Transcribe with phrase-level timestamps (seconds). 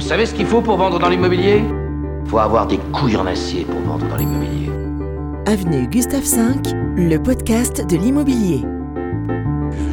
[0.00, 1.62] Vous savez ce qu'il faut pour vendre dans l'immobilier
[2.24, 4.70] Faut avoir des couilles en acier pour vendre dans l'immobilier.
[5.44, 8.64] Avenue Gustave V, le podcast de l'immobilier.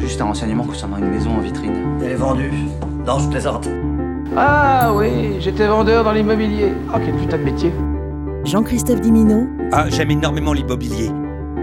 [0.00, 1.74] Juste un renseignement concernant une maison en vitrine.
[2.02, 2.50] Elle est vendue.
[3.06, 3.68] Non, je plaisante.
[4.34, 6.72] Ah oui, j'étais vendeur dans l'immobilier.
[6.88, 7.72] Oh, quel putain de métier.
[8.44, 11.10] Jean-Christophe Dimino, Ah, j'aime énormément l'immobilier.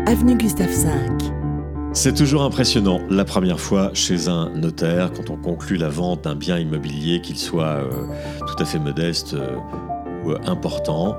[0.05, 0.91] Avenue Gustave V.
[1.95, 6.35] C'est toujours impressionnant la première fois chez un notaire quand on conclut la vente d'un
[6.35, 7.89] bien immobilier, qu'il soit euh,
[8.45, 9.55] tout à fait modeste euh,
[10.25, 11.15] ou euh, important.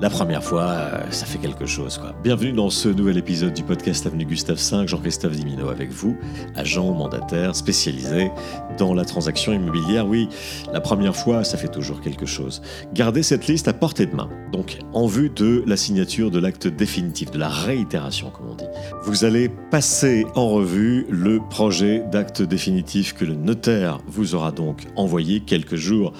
[0.00, 1.98] La première fois, euh, ça fait quelque chose.
[1.98, 2.12] Quoi.
[2.24, 6.16] Bienvenue dans ce nouvel épisode du podcast Avenue Gustave V, Jean-Christophe Dimino avec vous,
[6.56, 8.32] agent mandataire spécialisé
[8.76, 10.08] dans la transaction immobilière.
[10.08, 10.28] Oui,
[10.72, 12.60] la première fois, ça fait toujours quelque chose.
[12.92, 16.66] Gardez cette liste à portée de main, donc en vue de la signature de l'acte
[16.66, 18.66] définitif, de la réitération, comme on dit.
[19.04, 24.88] Vous allez passer en revue le projet d'acte définitif que le notaire vous aura donc
[24.96, 26.12] envoyé quelques jours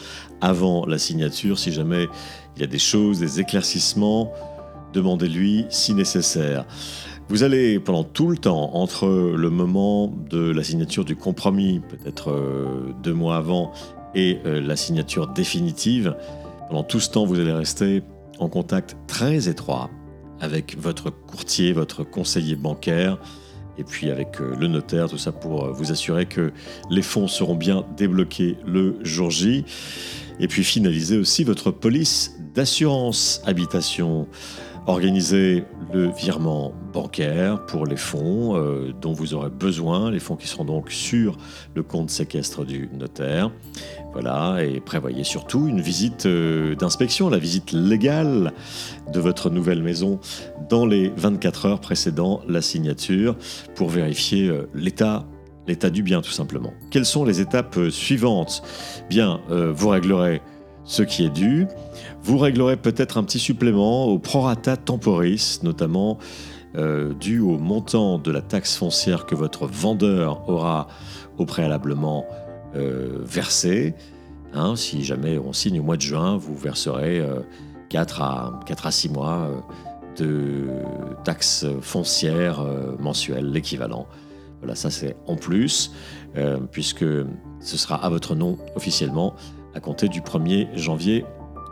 [0.44, 2.06] avant la signature, si jamais
[2.54, 4.30] il y a des choses, des éclaircissements,
[4.92, 6.66] demandez-lui si nécessaire.
[7.30, 12.30] Vous allez, pendant tout le temps, entre le moment de la signature du compromis, peut-être
[12.30, 13.72] euh, deux mois avant,
[14.14, 16.14] et euh, la signature définitive,
[16.68, 18.02] pendant tout ce temps, vous allez rester
[18.38, 19.88] en contact très étroit
[20.40, 23.18] avec votre courtier, votre conseiller bancaire,
[23.78, 26.52] et puis avec euh, le notaire, tout ça pour vous assurer que
[26.90, 29.64] les fonds seront bien débloqués le jour J.
[30.40, 34.28] Et puis finaliser aussi votre police d'assurance habitation.
[34.86, 40.46] Organiser le virement bancaire pour les fonds euh, dont vous aurez besoin, les fonds qui
[40.46, 41.38] seront donc sur
[41.74, 43.50] le compte séquestre du notaire.
[44.12, 48.52] Voilà, et prévoyez surtout une visite euh, d'inspection, la visite légale
[49.10, 50.20] de votre nouvelle maison
[50.68, 53.36] dans les 24 heures précédant la signature
[53.74, 55.26] pour vérifier euh, l'état
[55.66, 56.72] l'état du bien tout simplement.
[56.90, 58.62] Quelles sont les étapes euh, suivantes?
[59.08, 60.42] Bien, euh, vous réglerez
[60.84, 61.66] ce qui est dû.
[62.22, 66.18] Vous réglerez peut-être un petit supplément au prorata temporis, notamment
[66.76, 70.88] euh, dû au montant de la taxe foncière que votre vendeur aura
[71.38, 72.26] au préalablement
[72.74, 73.94] versé.
[74.52, 77.40] Hein, si jamais on signe au mois de juin, vous verserez euh,
[77.88, 79.64] 4, à, 4 à 6 mois
[80.16, 80.66] de
[81.24, 82.64] taxes foncières
[82.98, 84.06] mensuelles, l'équivalent.
[84.64, 85.92] Voilà, ça c'est en plus,
[86.38, 87.04] euh, puisque
[87.60, 89.34] ce sera à votre nom officiellement
[89.74, 91.26] à compter du 1er janvier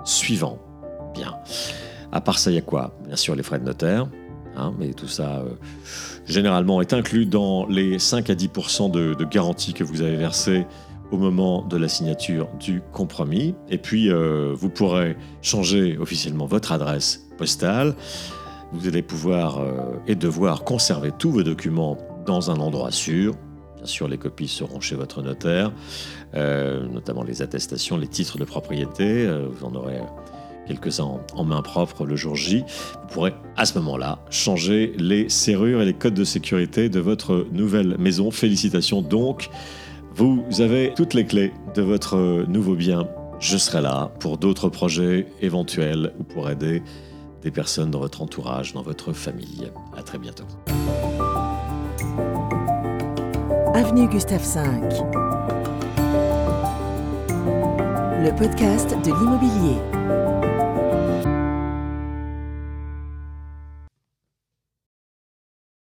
[0.05, 0.59] suivant.
[1.15, 1.35] Bien.
[2.13, 2.95] À part ça, il y a quoi?
[3.07, 4.09] Bien sûr, les frais de notaire.
[4.59, 5.55] hein, mais tout ça, euh,
[6.27, 8.49] généralement, est inclus dans les 5 à 10
[8.93, 10.67] de, de garantie que vous avez versé
[11.11, 13.55] au moment de la signature du compromis.
[13.71, 17.95] Et puis, euh, vous pourrez changer officiellement votre adresse postale.
[18.73, 19.63] Vous allez pouvoir
[20.07, 23.35] et devoir conserver tous vos documents dans un endroit sûr.
[23.77, 25.73] Bien sûr, les copies seront chez votre notaire,
[26.35, 29.27] euh, notamment les attestations, les titres de propriété.
[29.27, 29.99] Euh, vous en aurez
[30.69, 32.59] quelques-uns en, en main propre le jour J.
[32.61, 37.47] Vous pourrez à ce moment-là changer les serrures et les codes de sécurité de votre
[37.51, 38.31] nouvelle maison.
[38.31, 39.51] Félicitations donc.
[40.15, 43.09] Vous avez toutes les clés de votre nouveau bien.
[43.41, 46.83] Je serai là pour d'autres projets éventuels ou pour aider
[47.43, 49.71] des personnes dans votre entourage, dans votre famille.
[49.97, 50.45] À très bientôt.
[53.75, 54.61] Avenue Gustave V.
[58.23, 59.79] Le podcast de l'immobilier.